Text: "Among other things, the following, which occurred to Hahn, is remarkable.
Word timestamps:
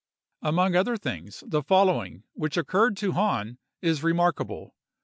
"Among 0.41 0.75
other 0.75 0.97
things, 0.97 1.43
the 1.45 1.61
following, 1.61 2.23
which 2.33 2.57
occurred 2.57 2.97
to 2.97 3.11
Hahn, 3.11 3.59
is 3.83 4.01
remarkable. 4.01 4.73